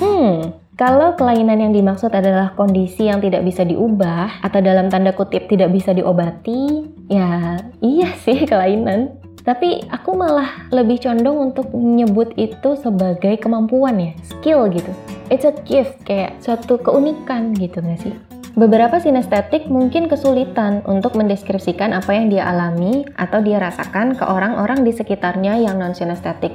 Hmm, 0.04 0.52
kalau 0.78 1.18
kelainan 1.18 1.58
yang 1.58 1.74
dimaksud 1.74 2.14
adalah 2.14 2.54
kondisi 2.54 3.10
yang 3.10 3.18
tidak 3.18 3.42
bisa 3.42 3.66
diubah 3.66 4.46
atau 4.46 4.62
dalam 4.62 4.94
tanda 4.94 5.10
kutip 5.10 5.50
tidak 5.50 5.74
bisa 5.74 5.90
diobati, 5.90 6.86
ya 7.10 7.58
iya 7.82 8.14
sih 8.22 8.46
kelainan. 8.46 9.18
Tapi 9.42 9.90
aku 9.90 10.14
malah 10.14 10.70
lebih 10.70 11.02
condong 11.02 11.50
untuk 11.50 11.74
menyebut 11.74 12.30
itu 12.38 12.78
sebagai 12.78 13.42
kemampuan 13.42 13.98
ya, 13.98 14.12
skill 14.22 14.70
gitu. 14.70 14.94
It's 15.34 15.50
a 15.50 15.56
gift, 15.66 16.04
kayak 16.06 16.38
suatu 16.46 16.78
keunikan 16.78 17.58
gitu 17.58 17.82
gak 17.82 17.98
sih? 17.98 18.14
Beberapa 18.54 19.02
sinestetik 19.02 19.66
mungkin 19.66 20.06
kesulitan 20.06 20.86
untuk 20.86 21.18
mendeskripsikan 21.18 21.96
apa 21.96 22.12
yang 22.14 22.30
dia 22.30 22.46
alami 22.46 23.08
atau 23.18 23.42
dia 23.42 23.58
rasakan 23.58 24.14
ke 24.14 24.26
orang-orang 24.28 24.86
di 24.86 24.94
sekitarnya 24.94 25.58
yang 25.58 25.82
non-sinestetik. 25.82 26.54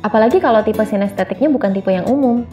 Apalagi 0.00 0.40
kalau 0.40 0.64
tipe 0.64 0.80
sinestetiknya 0.80 1.52
bukan 1.52 1.76
tipe 1.76 1.92
yang 1.92 2.08
umum. 2.08 2.46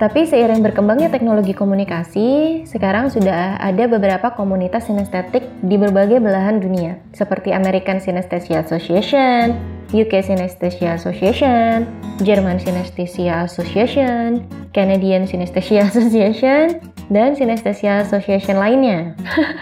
Tapi 0.00 0.24
seiring 0.24 0.64
berkembangnya 0.64 1.12
teknologi 1.12 1.52
komunikasi, 1.52 2.64
sekarang 2.64 3.12
sudah 3.12 3.60
ada 3.60 3.84
beberapa 3.84 4.32
komunitas 4.32 4.88
sinestetik 4.88 5.44
di 5.60 5.76
berbagai 5.76 6.24
belahan 6.24 6.56
dunia, 6.56 6.96
seperti 7.12 7.52
American 7.52 8.00
Synesthesia 8.00 8.64
Association, 8.64 9.52
UK 9.92 10.24
Synesthesia 10.24 10.96
Association, 10.96 11.84
German 12.24 12.56
Synesthesia 12.56 13.44
Association, 13.44 14.40
Canadian 14.72 15.28
Synesthesia 15.28 15.84
Association, 15.92 16.80
dan 17.12 17.36
Synesthesia 17.36 18.00
Association 18.00 18.56
lainnya. 18.56 19.12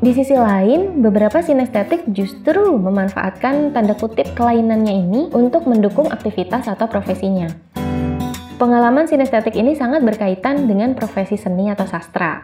Di 0.00 0.16
sisi 0.16 0.32
lain, 0.32 1.04
beberapa 1.04 1.44
sinestetik 1.44 2.08
justru 2.08 2.80
memanfaatkan 2.80 3.76
tanda 3.76 3.92
kutip 3.92 4.32
kelainannya 4.32 4.94
ini 4.96 5.20
untuk 5.36 5.68
mendukung 5.68 6.08
aktivitas 6.08 6.72
atau 6.72 6.88
profesinya. 6.88 7.52
Pengalaman 8.56 9.04
sinestetik 9.04 9.52
ini 9.52 9.76
sangat 9.76 10.00
berkaitan 10.00 10.64
dengan 10.64 10.96
profesi 10.96 11.36
seni 11.36 11.68
atau 11.68 11.84
sastra 11.84 12.40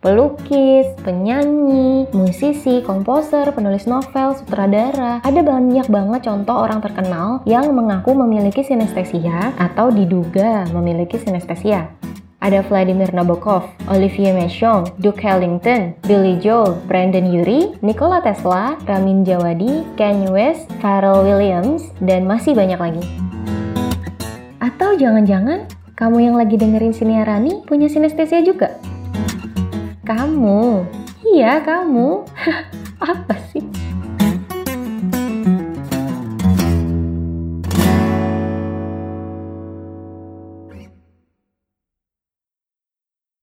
pelukis, 0.00 0.88
penyanyi, 1.04 2.08
musisi, 2.16 2.80
komposer, 2.80 3.52
penulis 3.52 3.84
novel, 3.84 4.32
sutradara. 4.32 5.20
Ada 5.20 5.44
banyak 5.44 5.86
banget 5.92 6.20
contoh 6.24 6.56
orang 6.56 6.80
terkenal 6.80 7.44
yang 7.44 7.68
mengaku 7.76 8.16
memiliki 8.16 8.64
sinestesia 8.64 9.52
atau 9.60 9.92
diduga 9.92 10.64
memiliki 10.72 11.20
sinestesia. 11.20 11.92
Ada 12.40 12.64
Vladimir 12.64 13.12
Nabokov, 13.12 13.68
Olivier 13.92 14.32
Mechon, 14.32 14.88
Duke 14.96 15.20
Ellington, 15.20 15.92
Billy 16.08 16.40
Joel, 16.40 16.72
Brandon 16.88 17.28
Urie, 17.28 17.76
Nikola 17.84 18.24
Tesla, 18.24 18.80
Ramin 18.88 19.28
Djawadi, 19.28 19.84
Kanye 20.00 20.32
West, 20.32 20.64
Pharrell 20.80 21.20
Williams, 21.20 21.92
dan 22.00 22.24
masih 22.24 22.56
banyak 22.56 22.80
lagi. 22.80 23.29
Atau 24.60 24.92
jangan-jangan 24.92 25.64
kamu 25.96 26.28
yang 26.28 26.36
lagi 26.36 26.60
dengerin 26.60 26.92
siniarani 26.92 27.64
punya 27.64 27.88
sinestesia 27.88 28.44
juga? 28.44 28.76
Kamu? 30.04 30.84
Iya, 31.24 31.64
kamu. 31.64 32.28
Apa 33.00 33.40
sih? 33.48 33.64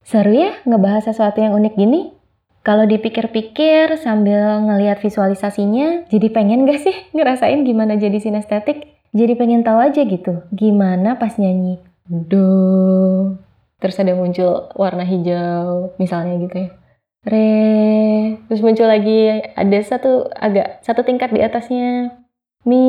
Seru 0.06 0.32
ya 0.38 0.54
ngebahas 0.70 1.10
sesuatu 1.10 1.42
yang 1.42 1.58
unik 1.58 1.74
gini? 1.76 2.14
Kalau 2.62 2.86
dipikir-pikir 2.86 3.98
sambil 3.98 4.62
ngelihat 4.64 5.02
visualisasinya, 5.02 6.06
jadi 6.14 6.28
pengen 6.30 6.70
gak 6.70 6.86
sih 6.86 6.94
ngerasain 7.18 7.66
gimana 7.66 7.98
jadi 7.98 8.22
sinestetik? 8.22 8.97
Jadi 9.16 9.34
pengen 9.40 9.64
tahu 9.64 9.80
aja 9.80 10.02
gitu, 10.04 10.44
gimana 10.52 11.16
pas 11.16 11.36
nyanyi? 11.40 11.80
Do. 12.08 13.36
Terus 13.78 14.00
ada 14.02 14.18
muncul 14.18 14.74
warna 14.74 15.06
hijau 15.06 15.94
misalnya 16.02 16.42
gitu 16.42 16.56
ya. 16.66 16.70
Re. 17.28 18.40
Terus 18.50 18.62
muncul 18.64 18.88
lagi 18.90 19.44
ada 19.54 19.78
satu 19.84 20.32
agak 20.34 20.82
satu 20.82 21.06
tingkat 21.06 21.30
di 21.30 21.44
atasnya. 21.44 22.16
Mi. 22.66 22.88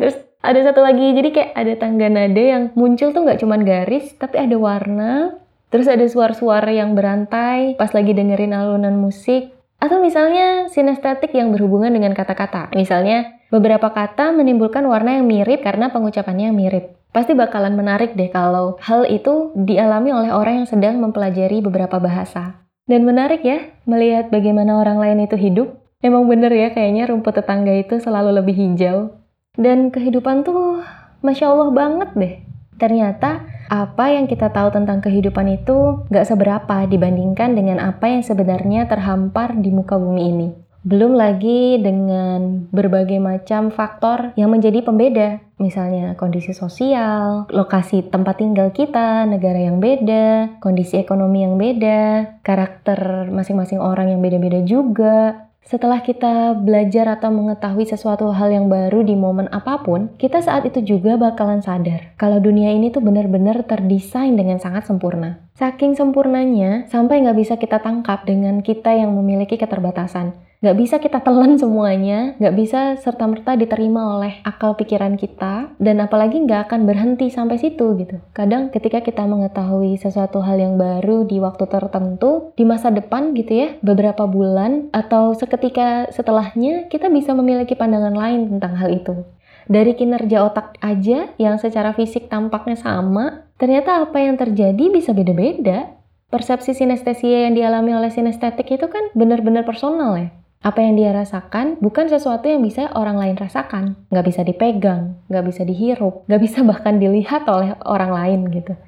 Terus 0.00 0.16
ada 0.42 0.60
satu 0.64 0.80
lagi 0.82 1.12
jadi 1.12 1.28
kayak 1.30 1.50
ada 1.54 1.72
tangga 1.78 2.08
nada 2.08 2.42
yang 2.42 2.74
muncul 2.74 3.14
tuh 3.14 3.22
nggak 3.22 3.40
cuma 3.42 3.60
garis 3.60 4.14
tapi 4.16 4.40
ada 4.40 4.56
warna. 4.56 5.36
Terus 5.72 5.88
ada 5.88 6.04
suara-suara 6.04 6.72
yang 6.72 6.92
berantai 6.92 7.76
pas 7.80 7.92
lagi 7.92 8.12
dengerin 8.12 8.52
alunan 8.52 8.96
musik 8.96 9.52
atau 9.82 9.98
misalnya 9.98 10.70
sinestetik 10.70 11.34
yang 11.34 11.50
berhubungan 11.50 11.90
dengan 11.90 12.14
kata-kata. 12.14 12.70
Misalnya, 12.78 13.42
beberapa 13.50 13.90
kata 13.90 14.30
menimbulkan 14.30 14.86
warna 14.86 15.18
yang 15.18 15.26
mirip 15.26 15.66
karena 15.66 15.90
pengucapannya 15.90 16.54
yang 16.54 16.56
mirip. 16.56 16.94
Pasti 17.10 17.34
bakalan 17.34 17.74
menarik 17.74 18.14
deh 18.14 18.30
kalau 18.30 18.78
hal 18.78 19.04
itu 19.10 19.50
dialami 19.58 20.14
oleh 20.14 20.30
orang 20.30 20.62
yang 20.62 20.68
sedang 20.70 21.02
mempelajari 21.02 21.58
beberapa 21.58 21.98
bahasa. 21.98 22.62
Dan 22.86 23.02
menarik 23.02 23.42
ya, 23.42 23.74
melihat 23.82 24.30
bagaimana 24.30 24.78
orang 24.78 25.02
lain 25.02 25.26
itu 25.26 25.34
hidup. 25.34 25.68
Emang 25.98 26.30
bener 26.30 26.54
ya, 26.54 26.70
kayaknya 26.70 27.10
rumput 27.10 27.42
tetangga 27.42 27.74
itu 27.74 27.98
selalu 27.98 28.38
lebih 28.38 28.54
hijau. 28.54 29.18
Dan 29.58 29.90
kehidupan 29.90 30.46
tuh, 30.46 30.82
Masya 31.26 31.50
Allah 31.50 31.70
banget 31.74 32.10
deh. 32.14 32.34
Ternyata, 32.78 33.44
apa 33.72 34.12
yang 34.12 34.28
kita 34.28 34.52
tahu 34.52 34.68
tentang 34.68 35.00
kehidupan 35.00 35.48
itu 35.48 36.04
gak 36.12 36.28
seberapa 36.28 36.84
dibandingkan 36.84 37.56
dengan 37.56 37.80
apa 37.80 38.04
yang 38.04 38.20
sebenarnya 38.20 38.84
terhampar 38.84 39.56
di 39.56 39.72
muka 39.72 39.96
bumi 39.96 40.22
ini. 40.28 40.48
Belum 40.82 41.14
lagi 41.14 41.78
dengan 41.78 42.68
berbagai 42.68 43.16
macam 43.22 43.70
faktor 43.72 44.34
yang 44.34 44.50
menjadi 44.50 44.82
pembeda, 44.82 45.38
misalnya 45.56 46.18
kondisi 46.18 46.50
sosial, 46.50 47.46
lokasi 47.54 48.02
tempat 48.10 48.42
tinggal 48.42 48.74
kita, 48.74 49.24
negara 49.24 49.62
yang 49.62 49.78
beda, 49.78 50.58
kondisi 50.58 50.98
ekonomi 50.98 51.46
yang 51.46 51.54
beda, 51.54 52.34
karakter 52.42 53.30
masing-masing 53.30 53.78
orang 53.78 54.10
yang 54.10 54.18
beda-beda 54.18 54.60
juga, 54.66 55.46
setelah 55.62 56.02
kita 56.02 56.58
belajar 56.58 57.06
atau 57.16 57.30
mengetahui 57.30 57.86
sesuatu 57.86 58.28
hal 58.34 58.50
yang 58.50 58.66
baru 58.66 59.06
di 59.06 59.14
momen 59.14 59.46
apa 59.54 59.80
pun, 59.80 60.12
kita 60.18 60.42
saat 60.42 60.66
itu 60.66 60.82
juga 60.82 61.14
bakalan 61.14 61.62
sadar 61.62 62.12
kalau 62.18 62.42
dunia 62.42 62.74
ini 62.74 62.90
tuh 62.90 63.00
benar-benar 63.00 63.64
terdesain 63.64 64.34
dengan 64.34 64.58
sangat 64.58 64.84
sempurna. 64.84 65.42
Saking 65.52 65.92
sempurnanya, 65.92 66.88
sampai 66.88 67.20
nggak 67.20 67.36
bisa 67.36 67.54
kita 67.60 67.76
tangkap 67.84 68.24
dengan 68.24 68.64
kita 68.64 68.88
yang 68.96 69.12
memiliki 69.12 69.60
keterbatasan. 69.60 70.32
Nggak 70.62 70.78
bisa 70.78 70.96
kita 70.96 71.20
telan 71.20 71.58
semuanya, 71.62 72.32
nggak 72.40 72.54
bisa 72.56 72.80
serta-merta 72.96 73.58
diterima 73.60 74.16
oleh 74.16 74.40
akal 74.48 74.78
pikiran 74.80 75.20
kita, 75.20 75.76
dan 75.76 76.00
apalagi 76.00 76.40
nggak 76.40 76.70
akan 76.70 76.88
berhenti 76.88 77.28
sampai 77.28 77.60
situ 77.60 77.98
gitu. 78.00 78.16
Kadang 78.32 78.72
ketika 78.72 79.04
kita 79.04 79.28
mengetahui 79.28 80.00
sesuatu 80.00 80.40
hal 80.40 80.56
yang 80.56 80.80
baru 80.80 81.28
di 81.28 81.36
waktu 81.36 81.68
tertentu, 81.68 82.56
di 82.56 82.64
masa 82.64 82.88
depan 82.88 83.36
gitu 83.36 83.52
ya, 83.52 83.68
beberapa 83.84 84.24
bulan 84.24 84.88
atau 84.94 85.36
seketika 85.36 86.08
setelahnya, 86.14 86.88
kita 86.88 87.12
bisa 87.12 87.36
memiliki 87.36 87.76
pandangan 87.76 88.16
lain 88.16 88.56
tentang 88.56 88.78
hal 88.80 88.88
itu. 88.88 89.26
Dari 89.68 89.94
kinerja 89.94 90.42
otak 90.46 90.78
aja 90.82 91.34
yang 91.36 91.56
secara 91.58 91.92
fisik 91.92 92.30
tampaknya 92.30 92.78
sama, 92.78 93.46
ternyata 93.58 94.02
apa 94.02 94.18
yang 94.18 94.38
terjadi 94.38 94.90
bisa 94.90 95.14
beda-beda. 95.14 95.94
Persepsi 96.32 96.72
sinestesia 96.72 97.44
yang 97.44 97.54
dialami 97.54 97.92
oleh 97.92 98.08
sinestetik 98.08 98.70
itu 98.72 98.88
kan 98.88 99.12
benar-benar 99.12 99.68
personal 99.68 100.16
ya 100.16 100.32
apa 100.62 100.78
yang 100.78 100.94
dia 100.94 101.10
rasakan 101.10 101.76
bukan 101.82 102.06
sesuatu 102.06 102.46
yang 102.46 102.62
bisa 102.62 102.86
orang 102.94 103.18
lain 103.18 103.34
rasakan. 103.34 103.98
Nggak 104.14 104.26
bisa 104.30 104.40
dipegang, 104.46 105.18
nggak 105.26 105.44
bisa 105.50 105.62
dihirup, 105.66 106.22
nggak 106.30 106.42
bisa 106.42 106.62
bahkan 106.62 107.02
dilihat 107.02 107.44
oleh 107.50 107.74
orang 107.82 108.14
lain 108.14 108.40
gitu. 108.54 108.78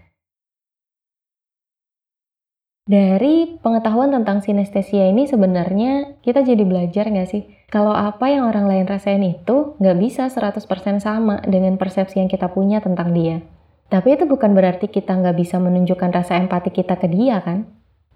Dari 2.85 3.57
pengetahuan 3.65 4.13
tentang 4.13 4.45
sinestesia 4.45 5.09
ini 5.09 5.25
sebenarnya 5.25 6.21
kita 6.21 6.45
jadi 6.45 6.69
belajar 6.69 7.09
nggak 7.09 7.29
sih? 7.33 7.49
Kalau 7.73 7.97
apa 7.97 8.29
yang 8.29 8.45
orang 8.45 8.69
lain 8.69 8.85
rasain 8.85 9.25
itu 9.25 9.73
nggak 9.81 9.97
bisa 9.97 10.29
100% 10.29 11.01
sama 11.01 11.41
dengan 11.49 11.81
persepsi 11.81 12.21
yang 12.21 12.29
kita 12.29 12.53
punya 12.53 12.85
tentang 12.85 13.17
dia. 13.17 13.41
Tapi 13.89 14.21
itu 14.21 14.29
bukan 14.29 14.53
berarti 14.53 14.93
kita 14.93 15.17
nggak 15.17 15.33
bisa 15.33 15.57
menunjukkan 15.65 16.13
rasa 16.13 16.37
empati 16.37 16.77
kita 16.77 17.01
ke 17.01 17.09
dia 17.09 17.41
kan? 17.41 17.65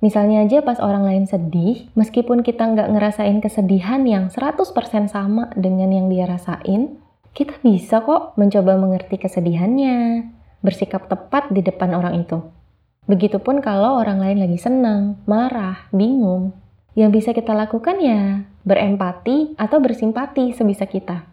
Misalnya 0.04 0.44
aja 0.44 0.60
pas 0.60 0.76
orang 0.84 1.08
lain 1.08 1.24
sedih, 1.24 1.88
meskipun 1.96 2.44
kita 2.44 2.68
nggak 2.68 2.92
ngerasain 2.92 3.40
kesedihan 3.40 4.04
yang 4.04 4.28
100% 4.28 4.68
sama 5.08 5.48
dengan 5.56 5.96
yang 5.96 6.12
dia 6.12 6.28
rasain, 6.28 7.00
kita 7.32 7.56
bisa 7.64 8.04
kok 8.04 8.36
mencoba 8.36 8.76
mengerti 8.76 9.16
kesedihannya, 9.16 10.28
bersikap 10.60 11.08
tepat 11.08 11.48
di 11.56 11.64
depan 11.64 11.96
orang 11.96 12.20
itu. 12.20 12.57
Begitupun 13.08 13.64
kalau 13.64 13.96
orang 13.96 14.20
lain 14.20 14.44
lagi 14.44 14.60
senang, 14.60 15.16
marah, 15.24 15.88
bingung. 15.90 16.52
Yang 16.92 17.10
bisa 17.16 17.30
kita 17.32 17.56
lakukan 17.56 17.96
ya 18.04 18.44
berempati 18.68 19.56
atau 19.56 19.80
bersimpati 19.80 20.52
sebisa 20.52 20.84
kita. 20.84 21.24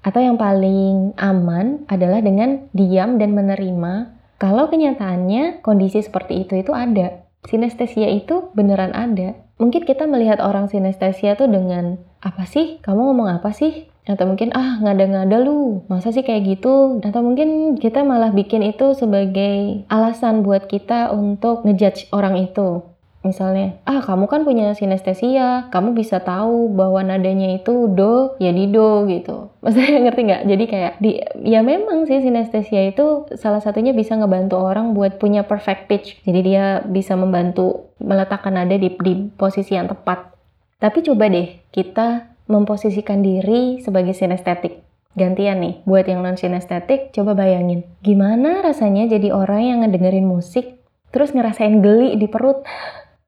Atau 0.00 0.24
yang 0.24 0.40
paling 0.40 1.12
aman 1.20 1.84
adalah 1.92 2.24
dengan 2.24 2.72
diam 2.72 3.20
dan 3.20 3.36
menerima 3.36 4.16
kalau 4.40 4.72
kenyataannya 4.72 5.60
kondisi 5.60 6.00
seperti 6.00 6.48
itu 6.48 6.56
itu 6.56 6.72
ada 6.72 7.28
sinestesia 7.44 8.08
itu 8.08 8.48
beneran 8.56 8.96
ada. 8.96 9.36
Mungkin 9.60 9.84
kita 9.84 10.08
melihat 10.08 10.40
orang 10.40 10.72
sinestesia 10.72 11.36
tuh 11.36 11.52
dengan 11.52 12.00
apa 12.24 12.48
sih? 12.48 12.80
Kamu 12.80 13.12
ngomong 13.12 13.28
apa 13.28 13.52
sih? 13.52 13.89
Atau 14.08 14.24
mungkin 14.26 14.50
ah 14.56 14.80
ngada-ngada 14.80 15.44
lu, 15.44 15.84
masa 15.86 16.10
sih 16.10 16.24
kayak 16.24 16.58
gitu? 16.58 17.00
Atau 17.04 17.20
mungkin 17.20 17.76
kita 17.76 18.00
malah 18.02 18.32
bikin 18.32 18.64
itu 18.64 18.96
sebagai 18.96 19.84
alasan 19.92 20.40
buat 20.40 20.66
kita 20.66 21.12
untuk 21.12 21.62
ngejudge 21.68 22.08
orang 22.10 22.40
itu. 22.40 22.84
Misalnya, 23.20 23.76
ah 23.84 24.00
kamu 24.00 24.32
kan 24.32 24.48
punya 24.48 24.72
sinestesia, 24.72 25.68
kamu 25.68 25.92
bisa 25.92 26.24
tahu 26.24 26.72
bahwa 26.72 27.04
nadanya 27.04 27.52
itu 27.52 27.84
do, 27.92 28.32
ya 28.40 28.48
di 28.48 28.64
do 28.72 29.04
gitu. 29.12 29.52
Maksudnya 29.60 30.00
ngerti 30.08 30.20
nggak? 30.24 30.42
Jadi 30.48 30.64
kayak 30.64 30.92
di, 31.04 31.10
ya 31.44 31.60
memang 31.60 32.08
sih 32.08 32.24
sinestesia 32.24 32.88
itu 32.88 33.28
salah 33.36 33.60
satunya 33.60 33.92
bisa 33.92 34.16
ngebantu 34.16 34.56
orang 34.56 34.96
buat 34.96 35.20
punya 35.20 35.44
perfect 35.44 35.84
pitch. 35.92 36.16
Jadi 36.24 36.40
dia 36.40 36.80
bisa 36.80 37.12
membantu 37.12 37.92
meletakkan 38.00 38.56
nada 38.56 38.72
di, 38.80 38.88
di 38.88 39.12
posisi 39.36 39.76
yang 39.76 39.92
tepat. 39.92 40.32
Tapi 40.80 41.04
coba 41.04 41.28
deh 41.28 41.60
kita 41.76 42.29
memposisikan 42.50 43.22
diri 43.22 43.78
sebagai 43.78 44.12
sinestetik. 44.12 44.82
Gantian 45.14 45.62
nih, 45.62 45.82
buat 45.86 46.06
yang 46.06 46.22
non 46.22 46.38
sinestetik, 46.38 47.14
coba 47.14 47.38
bayangin. 47.38 47.86
Gimana 48.02 48.62
rasanya 48.62 49.10
jadi 49.10 49.30
orang 49.34 49.62
yang 49.62 49.78
ngedengerin 49.82 50.26
musik, 50.26 50.82
terus 51.10 51.34
ngerasain 51.34 51.82
geli 51.82 52.18
di 52.18 52.26
perut? 52.30 52.62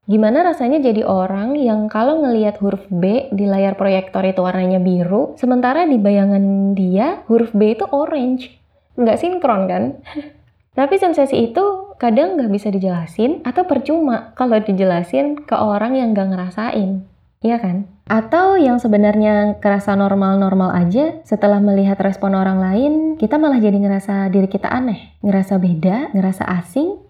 Gimana 0.03 0.43
rasanya 0.43 0.83
jadi 0.83 1.07
orang 1.07 1.55
yang 1.55 1.87
kalau 1.87 2.19
ngelihat 2.23 2.59
huruf 2.59 2.83
B 2.91 3.31
di 3.31 3.47
layar 3.47 3.79
proyektor 3.79 4.19
itu 4.27 4.43
warnanya 4.43 4.83
biru, 4.83 5.39
sementara 5.39 5.87
di 5.87 5.95
bayangan 5.95 6.75
dia 6.75 7.23
huruf 7.31 7.55
B 7.55 7.75
itu 7.75 7.87
orange. 7.87 8.51
Nggak 8.99 9.19
sinkron 9.19 9.63
kan? 9.71 9.83
Tapi 10.77 10.95
sensasi 10.99 11.51
itu 11.51 11.95
kadang 12.01 12.35
nggak 12.35 12.51
bisa 12.51 12.67
dijelasin 12.67 13.47
atau 13.47 13.63
percuma 13.63 14.35
kalau 14.35 14.59
dijelasin 14.59 15.47
ke 15.47 15.55
orang 15.55 15.95
yang 15.95 16.11
nggak 16.11 16.35
ngerasain. 16.35 17.12
Iya 17.43 17.59
kan? 17.59 17.91
Atau 18.07 18.55
yang 18.55 18.79
sebenarnya 18.79 19.59
kerasa 19.59 19.99
normal-normal 19.99 20.71
aja, 20.73 21.19
setelah 21.27 21.59
melihat 21.59 21.99
respon 21.99 22.39
orang 22.39 22.63
lain, 22.63 22.93
kita 23.19 23.35
malah 23.35 23.59
jadi 23.59 23.75
ngerasa 23.75 24.31
diri 24.31 24.47
kita 24.47 24.71
aneh, 24.71 25.19
ngerasa 25.19 25.59
beda, 25.59 26.15
ngerasa 26.15 26.47
asing, 26.47 27.03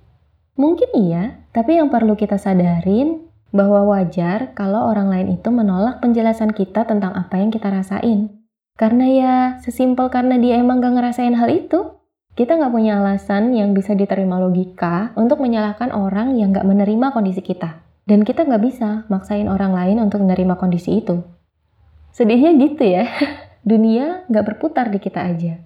Mungkin 0.54 0.94
iya, 0.94 1.42
tapi 1.50 1.82
yang 1.82 1.90
perlu 1.90 2.14
kita 2.14 2.38
sadarin 2.38 3.26
bahwa 3.50 3.90
wajar 3.90 4.54
kalau 4.54 4.86
orang 4.86 5.10
lain 5.10 5.28
itu 5.42 5.50
menolak 5.50 5.98
penjelasan 5.98 6.54
kita 6.54 6.86
tentang 6.86 7.18
apa 7.18 7.42
yang 7.42 7.50
kita 7.50 7.74
rasain. 7.74 8.30
Karena 8.78 9.06
ya, 9.10 9.36
sesimpel 9.66 10.14
karena 10.14 10.38
dia 10.38 10.62
emang 10.62 10.82
gak 10.82 10.94
ngerasain 10.94 11.34
hal 11.34 11.50
itu. 11.50 11.98
Kita 12.34 12.58
gak 12.58 12.74
punya 12.74 13.02
alasan 13.02 13.54
yang 13.54 13.74
bisa 13.74 13.94
diterima 13.98 14.42
logika 14.42 15.14
untuk 15.18 15.42
menyalahkan 15.42 15.94
orang 15.94 16.38
yang 16.38 16.54
gak 16.54 16.66
menerima 16.66 17.14
kondisi 17.14 17.42
kita. 17.42 17.82
Dan 18.04 18.28
kita 18.28 18.44
gak 18.44 18.64
bisa 18.64 19.08
maksain 19.08 19.48
orang 19.48 19.72
lain 19.72 19.98
untuk 20.04 20.20
menerima 20.24 20.60
kondisi 20.60 21.00
itu. 21.00 21.24
Sedihnya 22.12 22.52
gitu 22.60 22.84
ya, 22.84 23.08
dunia 23.70 24.28
gak 24.28 24.54
berputar 24.54 24.92
di 24.92 25.00
kita 25.00 25.24
aja. 25.24 25.64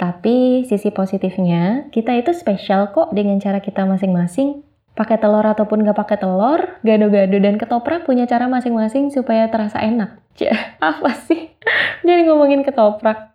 Tapi 0.00 0.64
sisi 0.64 0.88
positifnya, 0.88 1.92
kita 1.92 2.16
itu 2.16 2.32
spesial 2.32 2.88
kok 2.94 3.12
dengan 3.12 3.36
cara 3.36 3.60
kita 3.60 3.84
masing-masing. 3.84 4.64
Pakai 4.96 5.20
telur 5.20 5.44
ataupun 5.44 5.84
gak 5.84 5.98
pakai 5.98 6.16
telur, 6.16 6.80
gado-gado 6.80 7.36
dan 7.36 7.60
ketoprak 7.60 8.06
punya 8.06 8.24
cara 8.24 8.46
masing-masing 8.48 9.12
supaya 9.12 9.50
terasa 9.52 9.82
enak. 9.82 10.22
Cih, 10.38 10.54
apa 10.80 11.10
sih? 11.26 11.52
Jadi 12.06 12.22
ngomongin 12.30 12.62
ketoprak. 12.62 13.34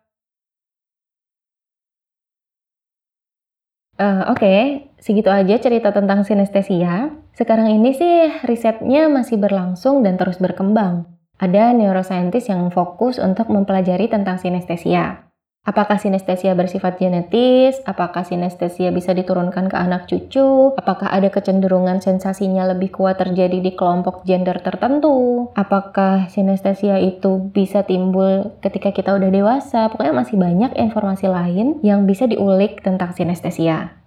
Uh, 3.95 4.27
Oke, 4.27 4.43
okay. 4.43 4.59
Segitu 5.05 5.29
aja 5.29 5.61
cerita 5.61 5.93
tentang 5.93 6.25
sinestesia. 6.25 7.13
Sekarang 7.37 7.69
ini 7.69 7.93
sih 7.93 8.33
risetnya 8.49 9.05
masih 9.05 9.37
berlangsung 9.37 10.01
dan 10.01 10.17
terus 10.17 10.41
berkembang. 10.41 11.05
Ada 11.37 11.77
neuroscientist 11.77 12.49
yang 12.49 12.73
fokus 12.73 13.21
untuk 13.21 13.53
mempelajari 13.53 14.09
tentang 14.09 14.41
sinestesia. 14.41 15.29
Apakah 15.65 15.97
sinestesia 15.97 16.53
bersifat 16.53 17.01
genetis? 17.01 17.81
Apakah 17.89 18.21
sinestesia 18.21 18.93
bisa 18.93 19.17
diturunkan 19.17 19.65
ke 19.65 19.73
anak 19.73 20.05
cucu? 20.05 20.77
Apakah 20.77 21.09
ada 21.09 21.33
kecenderungan 21.33 22.05
sensasinya 22.05 22.69
lebih 22.69 22.93
kuat 22.93 23.17
terjadi 23.17 23.65
di 23.65 23.73
kelompok 23.73 24.29
gender 24.29 24.61
tertentu? 24.61 25.49
Apakah 25.57 26.29
sinestesia 26.29 27.01
itu 27.01 27.49
bisa 27.49 27.81
timbul 27.81 28.53
ketika 28.61 28.93
kita 28.93 29.17
udah 29.17 29.29
dewasa? 29.33 29.89
Pokoknya 29.89 30.13
masih 30.13 30.37
banyak 30.37 30.71
informasi 30.77 31.25
lain 31.33 31.81
yang 31.81 32.05
bisa 32.05 32.29
diulik 32.29 32.85
tentang 32.85 33.17
sinestesia. 33.17 34.04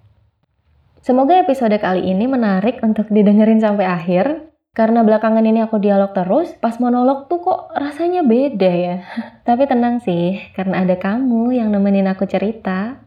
Semoga 0.99 1.39
episode 1.39 1.79
kali 1.79 2.11
ini 2.11 2.27
menarik 2.27 2.83
untuk 2.83 3.07
didengerin 3.09 3.63
sampai 3.63 3.87
akhir. 3.87 4.51
Karena 4.75 5.03
belakangan 5.03 5.43
ini 5.43 5.59
aku 5.63 5.83
dialog 5.83 6.15
terus, 6.15 6.55
pas 6.55 6.79
monolog 6.79 7.27
tuh 7.27 7.43
kok 7.43 7.75
rasanya 7.75 8.23
beda 8.23 8.71
ya. 8.71 8.97
Tapi 9.49 9.67
tenang 9.67 9.99
sih, 9.99 10.39
karena 10.55 10.87
ada 10.87 10.95
kamu 10.95 11.55
yang 11.55 11.75
nemenin 11.75 12.07
aku 12.07 12.27
cerita. 12.31 13.03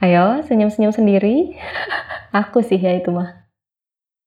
Ayo, 0.00 0.40
senyum-senyum 0.44 0.90
sendiri. 0.90 1.54
Aku 2.32 2.64
sih 2.64 2.80
ya 2.80 2.96
itu 2.96 3.12
mah. 3.12 3.41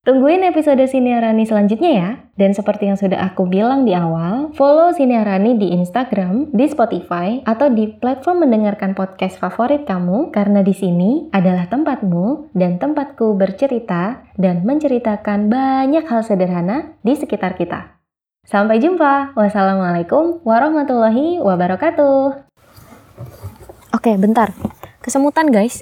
Tungguin 0.05 0.45
episode 0.45 0.85
Siniarani 0.85 1.49
selanjutnya 1.49 1.91
ya. 1.97 2.09
Dan 2.37 2.53
seperti 2.53 2.85
yang 2.85 2.93
sudah 2.93 3.25
aku 3.25 3.49
bilang 3.49 3.89
di 3.89 3.97
awal, 3.97 4.53
follow 4.53 4.93
Siniarani 4.93 5.57
di 5.57 5.73
Instagram, 5.73 6.53
di 6.53 6.69
Spotify, 6.69 7.41
atau 7.41 7.73
di 7.73 7.89
platform 7.89 8.45
mendengarkan 8.45 8.93
podcast 8.93 9.41
favorit 9.41 9.89
kamu 9.89 10.29
karena 10.29 10.61
di 10.61 10.77
sini 10.77 11.33
adalah 11.33 11.65
tempatmu 11.65 12.53
dan 12.53 12.77
tempatku 12.77 13.33
bercerita 13.33 14.29
dan 14.37 14.61
menceritakan 14.61 15.49
banyak 15.49 16.05
hal 16.05 16.21
sederhana 16.21 16.93
di 17.01 17.17
sekitar 17.17 17.57
kita. 17.57 17.97
Sampai 18.45 18.77
jumpa. 18.77 19.33
Wassalamualaikum 19.33 20.45
warahmatullahi 20.45 21.41
wabarakatuh. 21.41 22.45
Oke, 23.89 24.13
bentar. 24.21 24.53
Kesemutan, 25.01 25.49
guys. 25.49 25.81